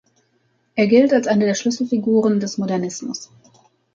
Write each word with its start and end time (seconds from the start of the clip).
Er 0.73 0.87
gilt 0.87 1.13
als 1.13 1.27
eine 1.27 1.45
der 1.45 1.53
Schlüsselfiguren 1.53 2.39
des 2.39 2.57
Modernismus. 2.57 3.29